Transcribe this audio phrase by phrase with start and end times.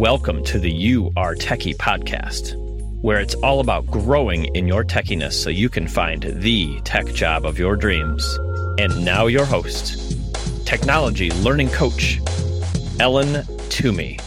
[0.00, 2.54] Welcome to the You Are Techie podcast,
[3.02, 7.44] where it's all about growing in your techiness so you can find the tech job
[7.44, 8.24] of your dreams.
[8.78, 10.16] And now, your host,
[10.66, 12.18] technology learning coach,
[12.98, 14.18] Ellen Toomey.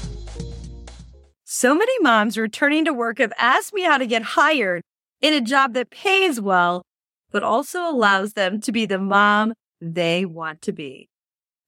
[1.43, 4.83] So many moms returning to work have asked me how to get hired
[5.21, 6.83] in a job that pays well,
[7.31, 11.09] but also allows them to be the mom they want to be.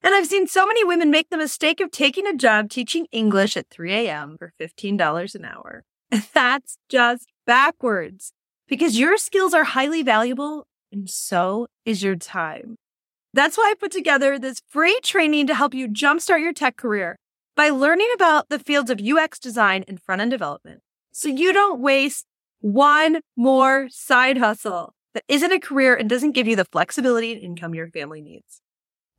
[0.06, 3.58] And I've seen so many women make the mistake of taking a job teaching English
[3.58, 4.36] at 3 a.m.
[4.38, 5.84] for $15 an hour.
[6.34, 8.32] That's just backwards
[8.68, 12.76] because your skills are highly valuable and so is your time.
[13.34, 17.18] That's why I put together this free training to help you jumpstart your tech career
[17.56, 20.82] by learning about the fields of UX design and front end development
[21.14, 22.28] so you don't waste
[22.62, 27.42] one more side hustle that isn't a career and doesn't give you the flexibility and
[27.42, 28.62] income your family needs.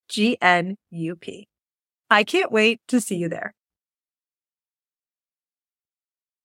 [0.10, 1.48] S-I G-N-U-P.
[2.10, 3.54] I can't wait to see you there.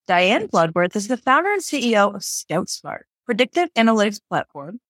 [0.07, 4.81] Diane Bloodworth is the founder and CEO of ScoutSmart, a predictive analytics platform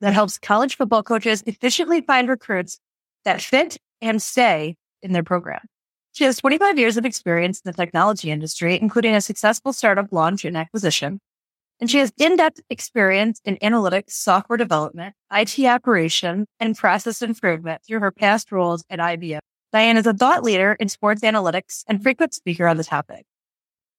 [0.00, 2.78] that helps college football coaches efficiently find recruits
[3.24, 5.66] that fit and stay in their program.
[6.12, 10.44] She has 25 years of experience in the technology industry, including a successful startup launch
[10.44, 11.20] and acquisition,
[11.82, 17.98] and she has in-depth experience in analytics, software development, IT operation, and process improvement through
[17.98, 19.40] her past roles at IBM.
[19.72, 23.24] Diane is a thought leader in sports analytics and frequent speaker on the topic.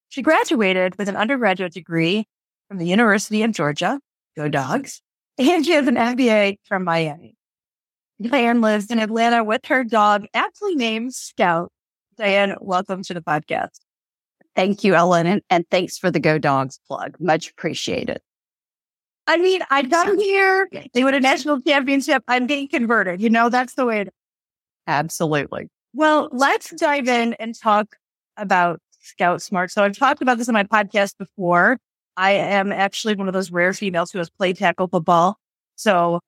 [0.08, 2.26] She graduated with an undergraduate degree
[2.70, 4.00] from the University of Georgia,
[4.38, 5.02] go dogs,
[5.38, 7.36] and she has an MBA from Miami.
[8.21, 11.70] Diane lives in Atlanta with her dog, aptly named Scout.
[12.15, 13.80] Diane, welcome to the podcast.
[14.55, 15.25] Thank you, Ellen.
[15.25, 17.15] And, and thanks for the Go Dogs plug.
[17.19, 18.19] Much appreciated.
[19.25, 20.69] I mean, I got here.
[20.93, 22.23] They win a national championship.
[22.27, 23.21] I'm getting converted.
[23.21, 24.14] You know, that's the way it is.
[24.86, 25.69] Absolutely.
[25.93, 27.95] Well, let's dive in and talk
[28.36, 29.71] about Scout Smart.
[29.71, 31.77] So I've talked about this in my podcast before.
[32.17, 35.37] I am actually one of those rare females who has played tackle football.
[35.75, 36.20] So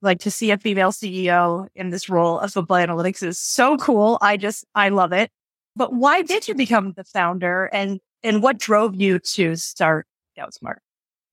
[0.00, 4.18] like to see a female CEO in this role of football analytics is so cool.
[4.20, 5.30] I just, I love it.
[5.78, 10.78] But why did you become the founder and, and what drove you to start ScoutSmart?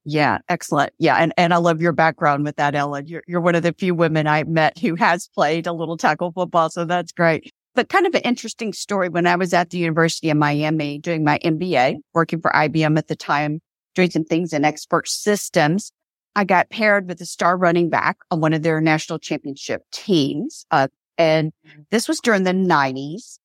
[0.05, 0.93] Yeah, excellent.
[0.99, 1.15] Yeah.
[1.15, 3.07] And, and I love your background with that, Ellen.
[3.07, 6.31] You're, you're one of the few women I met who has played a little tackle
[6.31, 6.69] football.
[6.69, 7.51] So that's great.
[7.73, 11.23] But kind of an interesting story when I was at the University of Miami doing
[11.23, 13.61] my MBA, working for IBM at the time,
[13.95, 15.91] doing some things in expert systems.
[16.35, 20.67] I got paired with a star running back on one of their national championship teams.
[20.69, 21.51] Uh, and
[21.89, 23.39] this was during the nineties.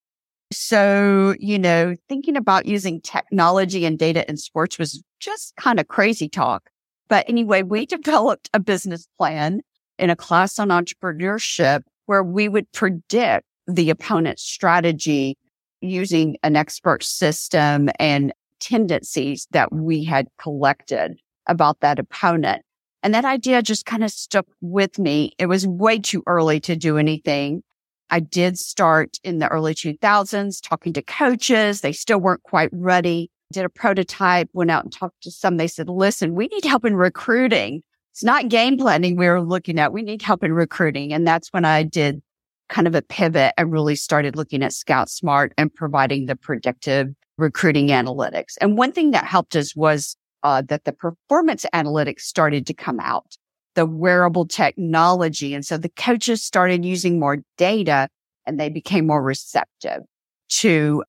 [0.51, 5.87] So, you know, thinking about using technology and data in sports was just kind of
[5.87, 6.69] crazy talk.
[7.07, 9.61] But anyway, we developed a business plan
[9.97, 15.37] in a class on entrepreneurship where we would predict the opponent's strategy
[15.81, 22.63] using an expert system and tendencies that we had collected about that opponent.
[23.03, 25.33] And that idea just kind of stuck with me.
[25.39, 27.63] It was way too early to do anything.
[28.11, 31.79] I did start in the early 2000s talking to coaches.
[31.79, 33.31] They still weren't quite ready.
[33.53, 35.57] Did a prototype, went out and talked to some.
[35.57, 37.83] They said, listen, we need help in recruiting.
[38.11, 39.93] It's not game planning we were looking at.
[39.93, 41.13] We need help in recruiting.
[41.13, 42.21] And that's when I did
[42.67, 47.09] kind of a pivot and really started looking at Scout Smart and providing the predictive
[47.37, 48.55] recruiting analytics.
[48.59, 52.99] And one thing that helped us was uh, that the performance analytics started to come
[52.99, 53.37] out
[53.75, 55.53] the wearable technology.
[55.53, 58.09] And so the coaches started using more data
[58.45, 60.03] and they became more receptive
[60.49, 61.03] to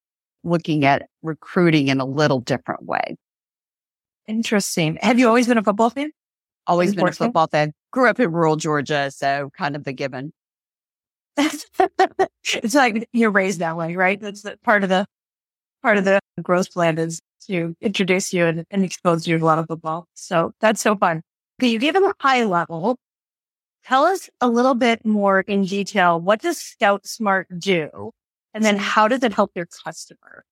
[0.45, 3.17] looking at recruiting in a little different way.
[4.27, 4.99] Interesting.
[5.01, 6.11] Have you always been a football fan?
[6.67, 7.73] Always been a football fan.
[7.91, 10.33] Grew up in rural Georgia, so kind of the given.
[11.37, 14.21] it's like you're raised that way, right?
[14.21, 15.07] That's the part of the
[15.83, 19.47] part of the growth plan is to introduce you and, and expose you to a
[19.47, 20.07] lot of football.
[20.15, 21.23] So that's so fun.
[21.63, 22.99] Okay, you gave them a high level.
[23.85, 26.21] Tell us a little bit more in detail.
[26.21, 28.11] What does Scout Smart do?
[28.53, 30.45] And then how does it help your customer?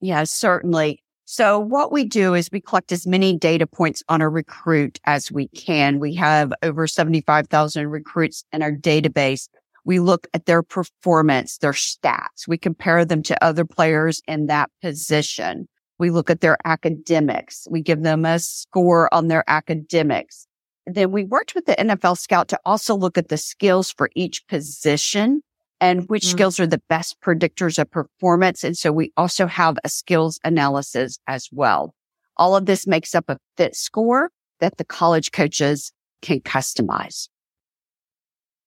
[0.00, 1.00] Yeah, certainly.
[1.26, 5.30] So what we do is we collect as many data points on a recruit as
[5.30, 6.00] we can.
[6.00, 9.48] We have over 75,000 recruits in our database.
[9.84, 12.48] We look at their performance, their stats.
[12.48, 15.68] We compare them to other players in that position.
[15.98, 17.66] We look at their academics.
[17.70, 20.46] We give them a score on their academics.
[20.86, 24.46] Then we worked with the NFL scout to also look at the skills for each
[24.48, 25.42] position
[25.80, 26.36] and which mm-hmm.
[26.36, 28.64] skills are the best predictors of performance.
[28.64, 31.94] And so we also have a skills analysis as well.
[32.36, 34.30] All of this makes up a fit score
[34.60, 35.92] that the college coaches
[36.22, 37.28] can customize.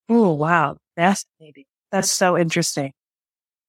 [0.09, 0.77] Oh, wow.
[0.95, 1.65] Fascinating.
[1.91, 2.91] That's so interesting.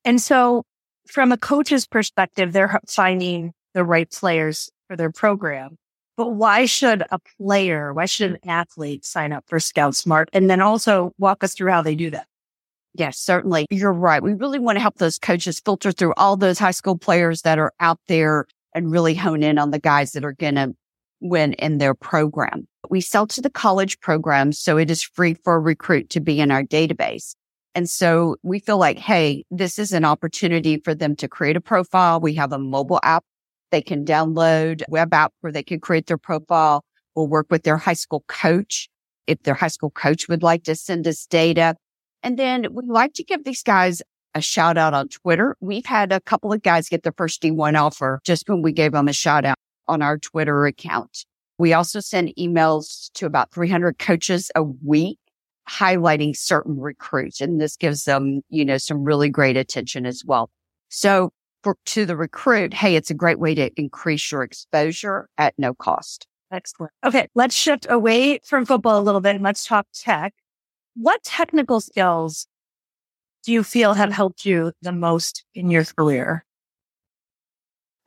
[0.04, 0.64] And so
[1.08, 5.76] from a coach's perspective, they're finding the right players for their program.
[6.16, 10.30] But why should a player, why should an athlete sign up for Scout Smart?
[10.32, 12.26] And then also walk us through how they do that.
[12.94, 13.66] Yes, certainly.
[13.70, 14.22] You're right.
[14.22, 17.58] We really want to help those coaches filter through all those high school players that
[17.58, 20.74] are out there and really hone in on the guys that are going to
[21.20, 22.66] win in their program.
[22.88, 26.40] We sell to the college programs, so it is free for a recruit to be
[26.40, 27.34] in our database.
[27.76, 31.60] And so we feel like, hey, this is an opportunity for them to create a
[31.60, 32.18] profile.
[32.18, 33.22] We have a mobile app
[33.70, 36.82] they can download, web app where they can create their profile.
[37.14, 38.88] We'll work with their high school coach
[39.26, 41.76] if their high school coach would like to send us data.
[42.22, 44.02] And then we'd like to give these guys
[44.34, 45.56] a shout out on Twitter.
[45.60, 48.92] We've had a couple of guys get their first D1 offer just when we gave
[48.92, 49.56] them a shout out
[49.86, 51.26] on our Twitter account.
[51.58, 55.18] We also send emails to about 300 coaches a week
[55.68, 57.40] highlighting certain recruits.
[57.40, 60.50] And this gives them, you know, some really great attention as well.
[60.88, 61.32] So
[61.62, 65.74] for, to the recruit, hey, it's a great way to increase your exposure at no
[65.74, 66.26] cost.
[66.52, 66.92] Excellent.
[67.04, 67.28] Okay.
[67.34, 70.32] Let's shift away from football a little bit and let's talk tech.
[70.94, 72.46] What technical skills
[73.44, 76.44] do you feel have helped you the most in your career?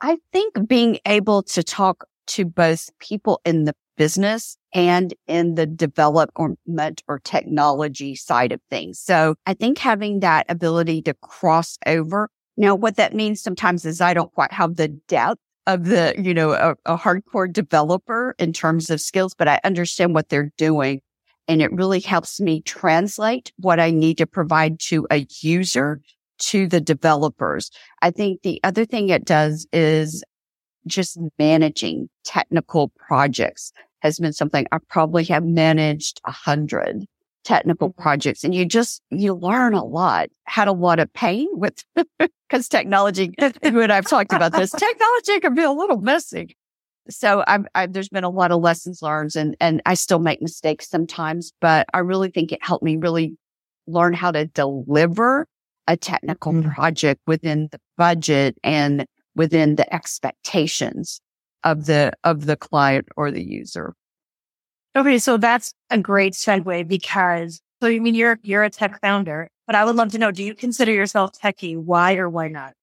[0.00, 5.66] I think being able to talk to both people in the business and in the
[5.66, 8.98] development or technology side of things.
[8.98, 12.30] So I think having that ability to cross over.
[12.56, 16.32] Now, what that means sometimes is I don't quite have the depth of the, you
[16.32, 21.02] know, a, a hardcore developer in terms of skills, but I understand what they're doing.
[21.46, 26.00] And it really helps me translate what I need to provide to a user
[26.38, 27.70] to the developers.
[28.00, 30.24] I think the other thing it does is
[30.86, 37.06] just managing technical projects has been something I probably have managed a hundred
[37.44, 38.02] technical mm-hmm.
[38.02, 41.84] projects and you just, you learn a lot, had a lot of pain with,
[42.18, 43.32] because technology,
[43.62, 46.56] when I've talked about this, technology can be a little messy.
[47.08, 50.42] So I've, I've, there's been a lot of lessons learned and, and I still make
[50.42, 53.36] mistakes sometimes, but I really think it helped me really
[53.86, 55.46] learn how to deliver
[55.88, 56.70] a technical mm-hmm.
[56.70, 61.20] project within the budget and within the expectations
[61.64, 63.94] of the, of the client or the user.
[64.96, 65.18] Okay.
[65.18, 69.76] So that's a great segue because, so you mean you're, you're a tech founder, but
[69.76, 71.76] I would love to know, do you consider yourself techie?
[71.76, 72.74] Why or why not?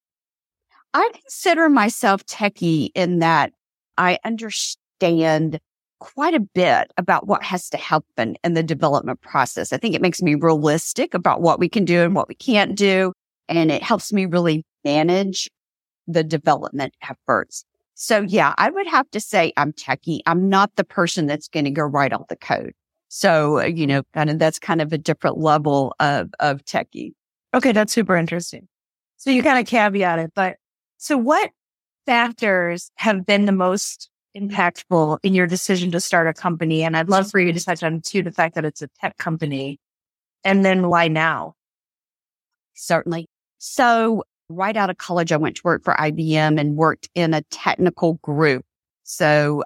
[0.93, 3.51] I consider myself techie in that
[3.97, 5.59] I understand
[5.99, 9.73] quite a bit about what has to happen in the development process.
[9.73, 12.75] I think it makes me realistic about what we can do and what we can't
[12.75, 13.13] do.
[13.49, 15.49] And it helps me really manage
[16.07, 17.65] the development efforts.
[17.99, 20.19] So yeah, I would have to say I'm techie.
[20.27, 22.73] I'm not the person that's going to go write all the code.
[23.07, 27.13] So, uh, you know, kind of that's kind of a different level of, of techie.
[27.55, 27.71] Okay.
[27.71, 28.67] That's super interesting.
[29.17, 30.57] So you kind of caveat it, but
[30.97, 31.49] so what
[32.05, 36.83] factors have been the most impactful in your decision to start a company?
[36.83, 39.17] And I'd love for you to touch on too, the fact that it's a tech
[39.17, 39.79] company
[40.43, 41.55] and then why now?
[42.75, 43.25] Certainly.
[43.57, 47.41] So right out of college, I went to work for IBM and worked in a
[47.43, 48.65] technical group.
[49.03, 49.63] So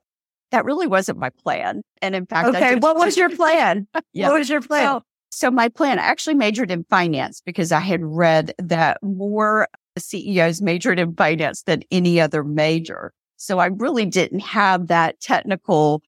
[0.51, 1.81] that really wasn't my plan.
[2.01, 3.87] And in fact, okay, what was your plan?
[4.13, 4.29] yeah.
[4.29, 4.83] What was your plan?
[4.83, 9.67] So, so my plan, I actually majored in finance because I had read that more
[9.97, 13.13] CEOs majored in finance than any other major.
[13.37, 16.03] So I really didn't have that technical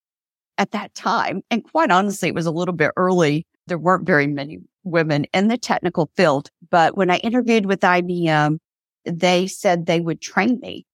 [0.58, 1.42] at that time.
[1.50, 3.48] And quite honestly, it was a little bit early.
[3.68, 6.50] There weren't very many women in the technical field.
[6.70, 8.58] But when I interviewed with IBM,
[9.06, 10.86] they said they would train me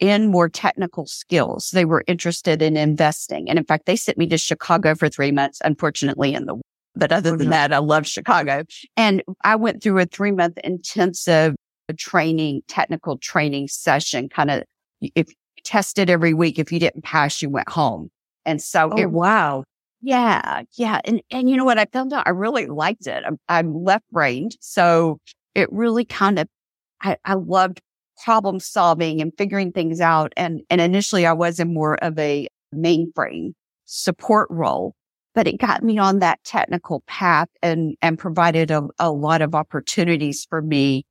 [0.00, 1.70] in more technical skills.
[1.72, 3.48] They were interested in investing.
[3.48, 6.60] And in fact, they sent me to Chicago for three months, unfortunately in the,
[6.94, 8.64] but other than that, I love Chicago.
[8.96, 11.54] And I went through a three month intensive
[11.96, 14.62] training, technical training session, kind of
[15.00, 15.28] if
[15.64, 16.58] tested every week.
[16.58, 18.10] If you didn't pass, you went home.
[18.44, 19.64] And so oh, it, wow.
[20.00, 20.62] Yeah.
[20.76, 21.00] Yeah.
[21.04, 21.78] And, and you know what?
[21.78, 23.24] I found out I really liked it.
[23.26, 24.56] I'm, I'm left brained.
[24.60, 25.18] So
[25.54, 26.48] it really kind of,
[27.02, 27.80] I, I loved
[28.24, 30.32] problem solving and figuring things out.
[30.36, 33.52] And, and initially I was in more of a mainframe
[33.86, 34.94] support role,
[35.34, 39.54] but it got me on that technical path and, and provided a, a lot of
[39.54, 41.04] opportunities for me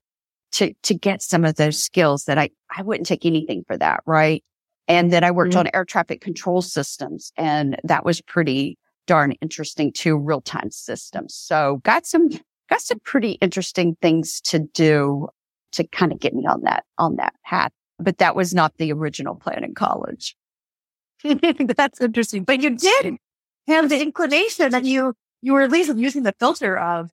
[0.54, 4.02] to, to get some of those skills that I, I wouldn't take anything for that.
[4.06, 4.44] Right.
[4.88, 5.60] And then I worked mm-hmm.
[5.60, 11.34] on air traffic control systems and that was pretty darn interesting too, real time systems.
[11.34, 12.30] So got some,
[12.70, 15.28] got some pretty interesting things to do
[15.74, 17.72] to kind of get me on that, on that path.
[18.00, 20.36] But that was not the original plan in college.
[21.24, 22.44] That's interesting.
[22.44, 23.18] But you did
[23.68, 27.10] have the inclination that you, you were at least using the filter of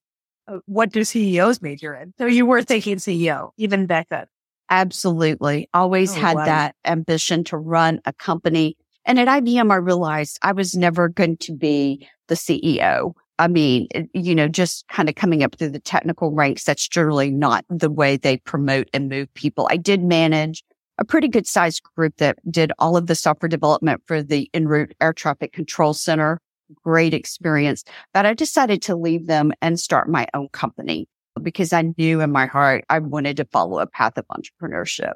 [0.47, 2.13] uh, what do CEOs major in?
[2.19, 4.27] So you were thinking CEO even back then.
[4.71, 5.69] Absolutely.
[5.75, 6.45] Always oh, had wow.
[6.47, 8.77] that ambition to run a company.
[9.05, 13.13] And at IBM, I realized I was never going to be the CEO.
[13.39, 16.89] I mean, eh, you know, just kind of coming up through the technical ranks, that's
[16.89, 19.69] generally not the way they promote and move people.
[19.71, 20.65] I did manage
[20.99, 24.69] a pretty good sized group that did all of the software development for the en
[24.69, 26.41] route air traffic control center.
[26.83, 31.07] Great experience, but I decided to leave them and start my own company
[31.43, 35.15] because I knew in my heart I wanted to follow a path of entrepreneurship.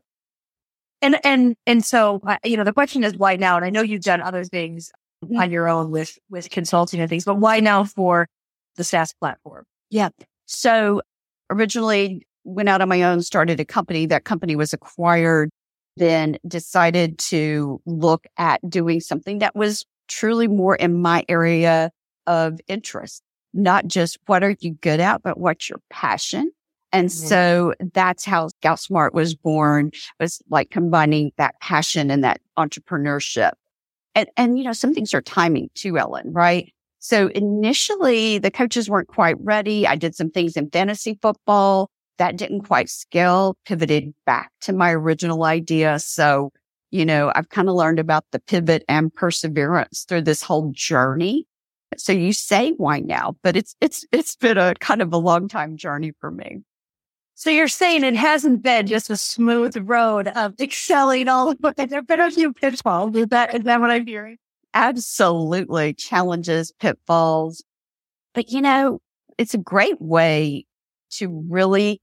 [1.00, 3.56] And, and, and so, you know, the question is why now?
[3.56, 4.90] And I know you've done other things
[5.24, 5.36] mm-hmm.
[5.36, 8.26] on your own with, with consulting and things, but why now for
[8.76, 9.64] the SaaS platform?
[9.90, 10.08] Yeah.
[10.46, 11.02] So
[11.50, 14.06] originally went out on my own, started a company.
[14.06, 15.50] That company was acquired,
[15.96, 21.90] then decided to look at doing something that was truly more in my area
[22.26, 23.22] of interest
[23.58, 26.50] not just what are you good at, but what's your passion.
[26.92, 27.26] And mm-hmm.
[27.26, 33.52] so that's how Scout Smart was born, was like combining that passion and that entrepreneurship.
[34.14, 36.72] And, and, you know, some things are timing too, Ellen, right?
[36.98, 39.86] So initially the coaches weren't quite ready.
[39.86, 44.92] I did some things in fantasy football that didn't quite scale, pivoted back to my
[44.92, 45.98] original idea.
[46.00, 46.52] So,
[46.90, 51.46] you know, I've kind of learned about the pivot and perseverance through this whole journey.
[51.96, 55.48] So you say why now, but it's, it's, it's been a kind of a long
[55.48, 56.58] time journey for me.
[57.34, 61.88] So you're saying it hasn't been just a smooth road of excelling all of it.
[61.88, 63.14] There've been a few pitfalls.
[63.16, 64.38] Is that, is that what I'm hearing?
[64.74, 65.94] Absolutely.
[65.94, 67.62] Challenges, pitfalls.
[68.34, 69.00] But you know,
[69.38, 70.66] it's a great way
[71.10, 72.02] to really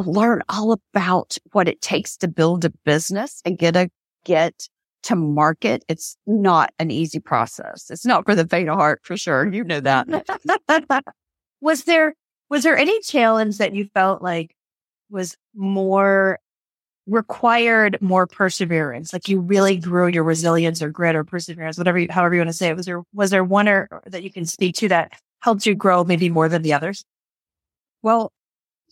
[0.00, 3.90] learn all about what it takes to build a business and get a,
[4.24, 4.68] get
[5.02, 7.90] to market, it's not an easy process.
[7.90, 9.52] It's not for the faint of heart, for sure.
[9.52, 10.06] You know that.
[11.60, 12.14] was there,
[12.48, 14.54] was there any challenge that you felt like
[15.08, 16.38] was more
[17.06, 19.12] required more perseverance?
[19.12, 22.50] Like you really grew your resilience or grit or perseverance, whatever, you, however you want
[22.50, 22.76] to say it.
[22.76, 25.74] Was there, was there one or, or that you can speak to that helped you
[25.74, 27.04] grow maybe more than the others?
[28.02, 28.32] Well,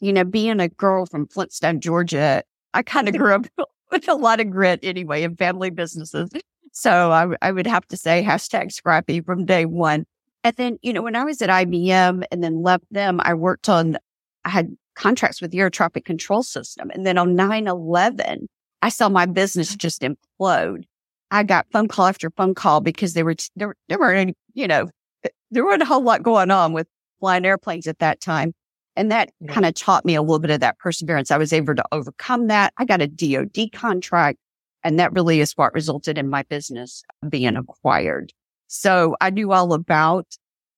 [0.00, 3.46] you know, being a girl from Flintstone, Georgia, I kind of grew up
[3.90, 6.30] with a lot of grit anyway in family businesses.
[6.72, 10.04] So I, I would have to say hashtag scrappy from day one.
[10.44, 13.68] And then, you know, when I was at IBM and then left them, I worked
[13.68, 13.98] on,
[14.44, 16.90] I had contracts with the control system.
[16.90, 18.46] And then on 9-11,
[18.82, 20.84] I saw my business just implode.
[21.30, 24.68] I got phone call after phone call because there were, there, there weren't any, you
[24.68, 24.88] know,
[25.24, 26.86] eh, there weren't a whole lot going on with
[27.20, 28.52] flying airplanes at that time.
[28.98, 29.52] And that yeah.
[29.52, 31.30] kind of taught me a little bit of that perseverance.
[31.30, 32.74] I was able to overcome that.
[32.78, 34.38] I got a DOD contract
[34.82, 38.32] and that really is what resulted in my business being acquired.
[38.66, 40.26] So I knew all about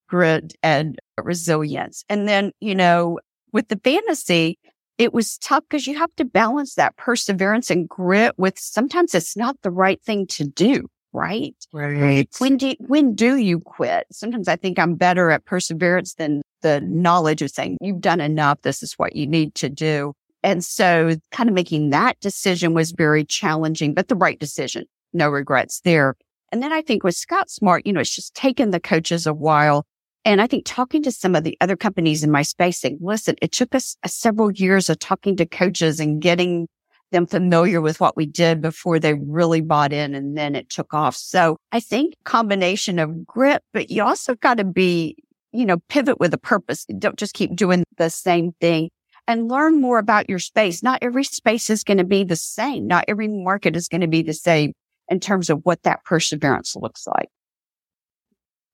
[0.08, 2.04] grit and resilience.
[2.08, 3.18] And then, you know,
[3.52, 4.58] with the fantasy,
[4.98, 9.36] it was tough because you have to balance that perseverance and grit with sometimes it's
[9.36, 11.56] not the right thing to do right?
[11.72, 12.28] Right.
[12.38, 14.06] When do, when do you quit?
[14.12, 18.62] Sometimes I think I'm better at perseverance than the knowledge of saying you've done enough.
[18.62, 20.14] This is what you need to do.
[20.42, 24.84] And so kind of making that decision was very challenging, but the right decision.
[25.12, 26.16] No regrets there.
[26.52, 29.34] And then I think with Scout Smart, you know, it's just taken the coaches a
[29.34, 29.86] while.
[30.24, 33.36] And I think talking to some of the other companies in my space saying, listen,
[33.40, 36.68] it took us uh, several years of talking to coaches and getting
[37.10, 40.94] them familiar with what we did before they really bought in and then it took
[40.94, 41.16] off.
[41.16, 45.16] So I think combination of grit, but you also got to be,
[45.52, 46.84] you know, pivot with a purpose.
[46.98, 48.90] Don't just keep doing the same thing
[49.26, 50.82] and learn more about your space.
[50.82, 52.86] Not every space is going to be the same.
[52.86, 54.72] Not every market is going to be the same
[55.08, 57.28] in terms of what that perseverance looks like.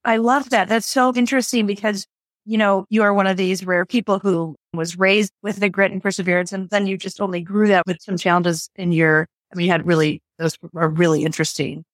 [0.04, 0.68] I love that.
[0.68, 2.06] That's so interesting because
[2.46, 5.90] you know, you are one of these rare people who was raised with the grit
[5.90, 6.52] and perseverance.
[6.52, 9.72] And then you just only grew that with some challenges in your, I mean, you
[9.72, 11.84] had really, those are really interesting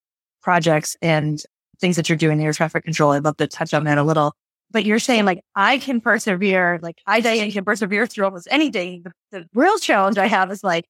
[0.43, 1.43] projects and
[1.81, 3.13] things that you're doing in air traffic control.
[3.13, 4.35] I'd love to touch on that a little.
[4.73, 9.05] But you're saying like, I can persevere, like I Diane can persevere through almost anything.
[9.05, 10.87] The, the real challenge I have is like,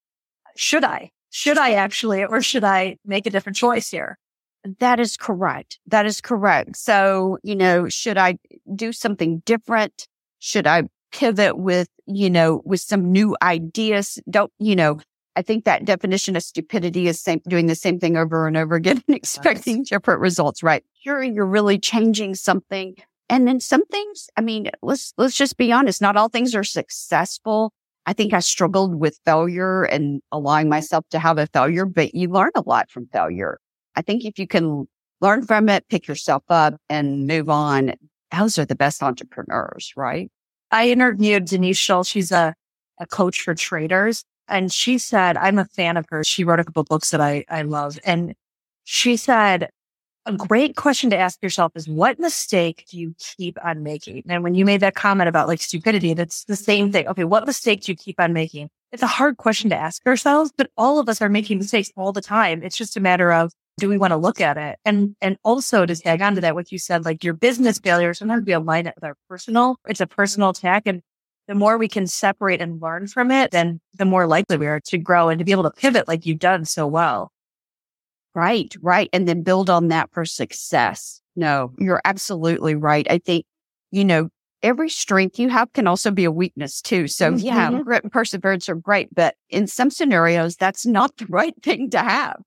[0.56, 1.10] should I?
[1.30, 4.18] Should I actually, or should I make a different choice here?
[4.78, 5.80] That is correct.
[5.86, 6.76] That is correct.
[6.76, 8.38] So, you know, should I
[8.74, 10.06] do something different?
[10.38, 14.18] Should I pivot with, you know, with some new ideas.
[14.28, 14.98] Don't, you know,
[15.36, 18.74] I think that definition of stupidity is same, doing the same thing over and over
[18.74, 19.90] again and expecting nice.
[19.90, 20.82] different results, right?
[20.92, 22.96] Here you're really changing something.
[23.32, 26.02] And then some things, I mean, let's, let's just be honest.
[26.02, 27.72] Not all things are successful.
[28.04, 32.28] I think I struggled with failure and allowing myself to have a failure, but you
[32.28, 33.58] learn a lot from failure.
[33.96, 34.86] I think if you can
[35.22, 37.94] learn from it, pick yourself up and move on,
[38.36, 40.30] those are the best entrepreneurs, right?
[40.70, 42.04] I interviewed Denise Shull.
[42.04, 42.54] She's a,
[43.00, 44.24] a coach for traders.
[44.46, 46.22] And she said, I'm a fan of her.
[46.22, 47.98] She wrote a couple books that I, I love.
[48.04, 48.34] And
[48.84, 49.70] she said,
[50.26, 54.22] a great question to ask yourself is what mistake do you keep on making?
[54.28, 57.08] And when you made that comment about like stupidity, that's the same thing.
[57.08, 57.24] Okay.
[57.24, 58.70] What mistake do you keep on making?
[58.92, 62.12] It's a hard question to ask ourselves, but all of us are making mistakes all
[62.12, 62.62] the time.
[62.62, 64.78] It's just a matter of do we want to look at it?
[64.84, 68.12] And, and also to tag on to that, what you said, like your business failure,
[68.12, 70.82] sometimes we align it with our personal, it's a personal attack.
[70.86, 71.00] And
[71.48, 74.80] the more we can separate and learn from it, then the more likely we are
[74.86, 77.31] to grow and to be able to pivot like you've done so well.
[78.34, 79.08] Right, right.
[79.12, 81.20] And then build on that for success.
[81.36, 83.06] No, you're absolutely right.
[83.10, 83.44] I think,
[83.90, 84.28] you know,
[84.62, 87.08] every strength you have can also be a weakness too.
[87.08, 87.44] So mm-hmm.
[87.44, 91.90] yeah, grit and perseverance are great, but in some scenarios, that's not the right thing
[91.90, 92.40] to have.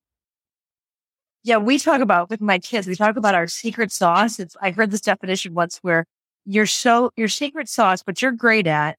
[1.44, 4.40] Yeah, we talk about with my kids, we talk about our secret sauce.
[4.40, 6.06] It's, I heard this definition once where
[6.46, 8.98] you're so, your secret sauce, but you're great at,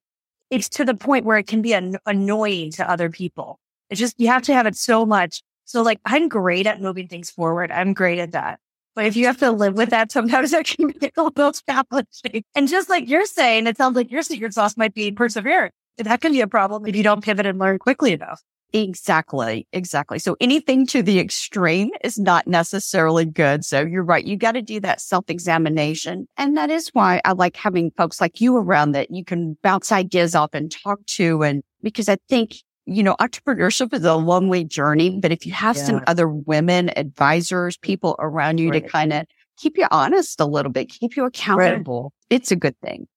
[0.50, 3.58] it's to the point where it can be an, annoying to other people.
[3.90, 7.08] It's just, you have to have it so much so like I'm great at moving
[7.08, 7.70] things forward.
[7.70, 8.60] I'm great at that.
[8.94, 12.44] But if you have to live with that, sometimes that can be a little challenging.
[12.54, 15.74] And just like you're saying, it sounds like your secret sauce might be perseverance.
[15.98, 18.42] That can be a problem if you don't pivot and learn quickly enough.
[18.72, 19.66] Exactly.
[19.72, 20.18] Exactly.
[20.18, 23.64] So anything to the extreme is not necessarily good.
[23.64, 24.24] So you're right.
[24.24, 26.26] You got to do that self examination.
[26.36, 29.92] And that is why I like having folks like you around that you can bounce
[29.92, 31.42] ideas off and talk to.
[31.42, 32.56] And because I think
[32.86, 35.84] you know, entrepreneurship is a lonely journey, but if you have yeah.
[35.84, 37.86] some other women advisors, mm-hmm.
[37.86, 38.82] people around you right.
[38.82, 42.36] to kind of keep you honest a little bit, keep you accountable, right.
[42.36, 43.08] it's a good thing.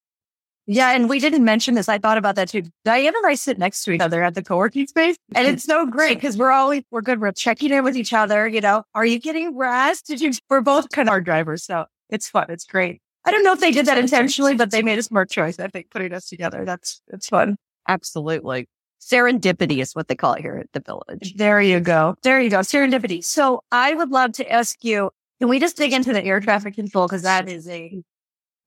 [0.65, 0.91] Yeah.
[0.91, 1.89] And we didn't mention this.
[1.89, 2.61] I thought about that too.
[2.85, 5.87] Diane and I sit next to each other at the co-working space and it's so
[5.87, 7.19] great because we're always, we're good.
[7.19, 8.47] We're checking in with each other.
[8.47, 10.05] You know, are you getting rest?
[10.05, 11.63] Did you, we're both kind of our drivers.
[11.63, 12.47] So it's fun.
[12.49, 13.01] It's great.
[13.25, 15.59] I don't know if they did that intentionally, but they made a smart choice.
[15.59, 16.65] I think putting us together.
[16.65, 17.57] That's, it's fun.
[17.87, 18.67] Absolutely.
[18.99, 21.33] Serendipity is what they call it here at the village.
[21.35, 22.15] There you go.
[22.21, 22.59] There you go.
[22.59, 23.23] Serendipity.
[23.23, 26.75] So I would love to ask you, can we just dig into the air traffic
[26.75, 27.07] control?
[27.07, 28.03] Cause that is a,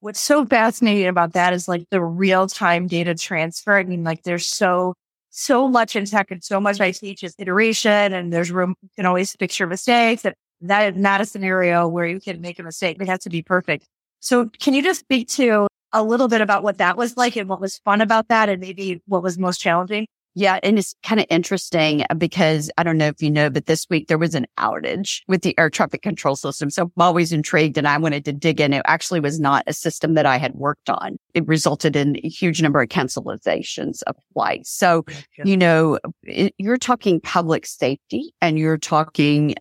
[0.00, 3.76] what's so fascinating about that is like the real time data transfer.
[3.76, 4.94] I mean, like there's so,
[5.28, 8.88] so much in tech and so much I teach is iteration and there's room, you
[8.96, 10.24] can always fix your mistakes.
[10.24, 12.96] And that is not a scenario where you can make a mistake.
[13.00, 13.86] It has to be perfect.
[14.20, 17.48] So can you just speak to a little bit about what that was like and
[17.48, 20.06] what was fun about that and maybe what was most challenging?
[20.34, 20.58] Yeah.
[20.62, 23.86] And it's kind of interesting uh, because I don't know if you know, but this
[23.90, 26.70] week there was an outage with the air traffic control system.
[26.70, 28.72] So I'm always intrigued and I wanted to dig in.
[28.72, 31.18] It actually was not a system that I had worked on.
[31.34, 34.70] It resulted in a huge number of cancelizations of flights.
[34.70, 35.04] So,
[35.44, 39.54] you know, it, you're talking public safety and you're talking,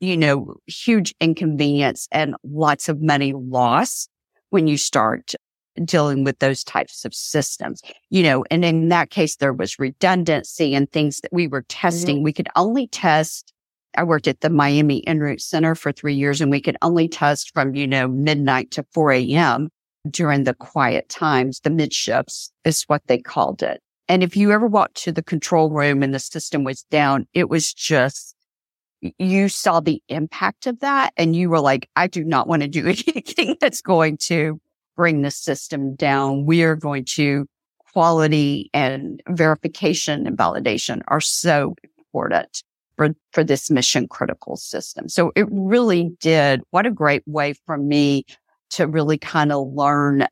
[0.00, 4.08] you know, huge inconvenience and lots of money loss
[4.48, 5.34] when you start
[5.84, 10.74] dealing with those types of systems, you know, and in that case, there was redundancy
[10.74, 12.16] and things that we were testing.
[12.16, 12.24] Mm-hmm.
[12.24, 13.52] We could only test.
[13.96, 17.08] I worked at the Miami En route Center for three years and we could only
[17.08, 19.68] test from, you know, midnight to 4 a.m.
[20.10, 21.60] during the quiet times.
[21.60, 23.80] The mid shifts is what they called it.
[24.08, 27.48] And if you ever walked to the control room and the system was down, it
[27.48, 28.34] was just,
[29.18, 32.68] you saw the impact of that and you were like, I do not want to
[32.68, 34.60] do anything that's going to
[34.96, 36.46] bring the system down.
[36.46, 37.46] We are going to
[37.92, 42.62] quality and verification and validation are so important
[42.96, 45.08] for, for this mission critical system.
[45.08, 46.62] So it really did.
[46.70, 48.24] What a great way for me
[48.70, 50.26] to really kind of learn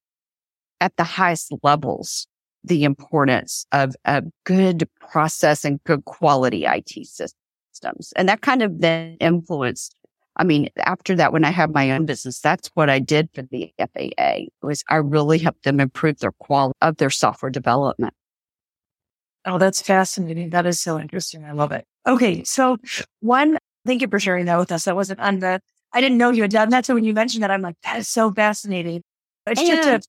[0.80, 2.26] at the highest levels
[2.64, 8.12] the importance of a good process and good quality IT systems.
[8.16, 9.94] And that kind of then influenced
[10.36, 13.42] I mean, after that, when I had my own business, that's what I did for
[13.42, 18.14] the FAA was I really helped them improve their quality of their software development.
[19.44, 20.50] Oh, that's fascinating.
[20.50, 21.44] That is so interesting.
[21.44, 21.84] I love it.
[22.06, 22.44] Okay.
[22.44, 22.78] So
[23.20, 24.84] one, thank you for sharing that with us.
[24.84, 25.60] That wasn't on the,
[25.92, 26.86] I didn't know you had done that.
[26.86, 29.02] So when you mentioned that, I'm like, that is so fascinating.
[29.46, 30.00] It's just a,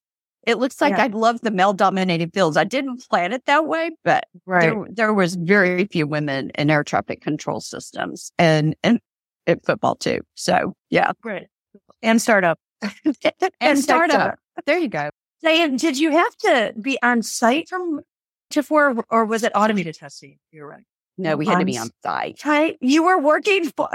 [0.45, 1.05] it looks like yeah.
[1.05, 2.57] I love the male dominated fields.
[2.57, 4.61] I didn't plan it that way, but right.
[4.61, 8.31] there, there was very few women in air traffic control systems.
[8.37, 8.99] And, and
[9.47, 10.19] at football too.
[10.35, 11.11] So yeah.
[11.21, 11.47] Great.
[12.01, 12.59] And startup.
[12.81, 13.17] and,
[13.59, 14.37] and startup.
[14.65, 15.09] There you go.
[15.41, 18.01] Diane, did you have to be on site from
[18.51, 20.37] to four or was it automated testing?
[20.51, 20.83] You're right.
[21.17, 22.43] No, we had to be on site.
[22.43, 22.77] Right.
[22.81, 23.89] You were working for,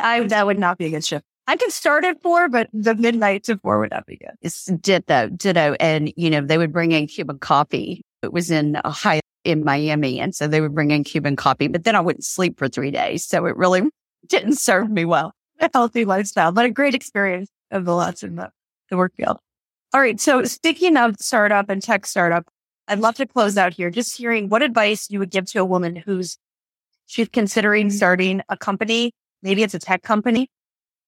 [0.00, 1.24] I, that would not be a good shift.
[1.46, 4.34] I could start at four, but the midnight to four would not be good.
[4.40, 5.74] It's ditto, ditto.
[5.80, 8.02] And, you know, they would bring in Cuban coffee.
[8.22, 10.20] It was in Ohio, in Miami.
[10.20, 12.90] And so they would bring in Cuban coffee, but then I wouldn't sleep for three
[12.90, 13.24] days.
[13.24, 13.82] So it really
[14.28, 15.32] didn't serve me well.
[15.60, 18.50] A healthy lifestyle, but a great experience of the lots in the,
[18.90, 19.38] the work field.
[19.94, 20.20] All right.
[20.20, 22.46] So speaking of startup and tech startup,
[22.88, 25.64] I'd love to close out here just hearing what advice you would give to a
[25.64, 26.36] woman who's
[27.06, 27.96] she's considering mm-hmm.
[27.96, 29.12] starting a company.
[29.42, 30.48] Maybe it's a tech company.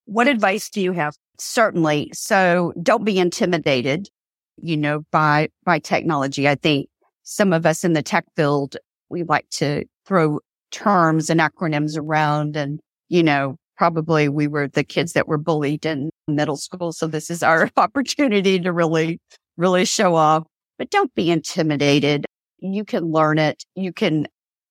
[0.04, 1.14] What advice do you have?
[1.38, 2.10] Certainly.
[2.12, 4.08] So don't be intimidated,
[4.56, 6.48] you know, by, by technology.
[6.48, 6.88] I think
[7.22, 8.76] some of us in the tech field,
[9.08, 14.84] we like to throw terms and acronyms around and, you know, probably we were the
[14.84, 16.92] kids that were bullied in middle school.
[16.92, 19.18] So this is our opportunity to really,
[19.56, 20.44] really show off,
[20.78, 22.26] but don't be intimidated.
[22.58, 23.64] You can learn it.
[23.74, 24.26] You can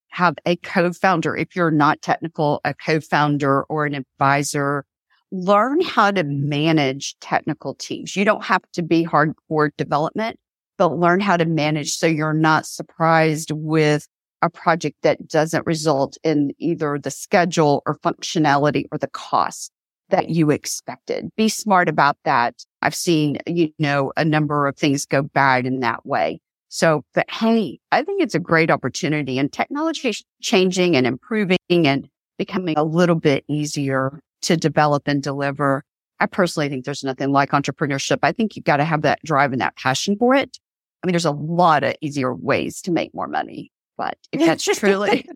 [0.10, 1.36] have a co-founder.
[1.36, 4.86] If you're not technical, a co-founder or an advisor,
[5.32, 8.16] learn how to manage technical teams.
[8.16, 10.38] You don't have to be hardcore development,
[10.78, 14.08] but learn how to manage so you're not surprised with
[14.44, 19.72] a project that doesn't result in either the schedule or functionality or the cost
[20.10, 21.30] that you expected.
[21.38, 22.54] Be smart about that.
[22.82, 26.40] I've seen, you know, a number of things go bad in that way.
[26.68, 31.58] So, but hey, I think it's a great opportunity and technology is changing and improving
[31.70, 35.84] and becoming a little bit easier to develop and deliver.
[36.20, 38.20] I personally think there's nothing like entrepreneurship.
[38.24, 40.58] I think you've got to have that drive and that passion for it.
[41.02, 44.64] I mean, there's a lot of easier ways to make more money, but if that's
[44.64, 45.28] truly,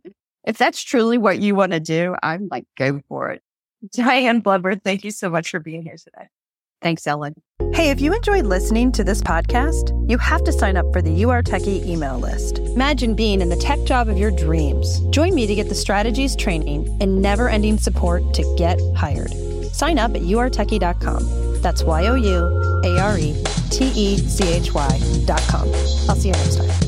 [0.46, 3.42] if that's truly what you want to do, I'm like, go for it.
[3.94, 6.28] Diane Bloodworth, thank you so much for being here today.
[6.82, 7.34] Thanks, Ellen.
[7.74, 11.12] Hey, if you enjoyed listening to this podcast, you have to sign up for the
[11.12, 12.60] You Are Techie email list.
[12.60, 15.00] Imagine being in the tech job of your dreams.
[15.10, 19.32] Join me to get the strategies, training, and never ending support to get hired.
[19.74, 21.62] Sign up at youaretechy.com.
[21.62, 25.68] That's Y O U A R E T E C H Y.com.
[26.10, 26.87] I'll see you next time.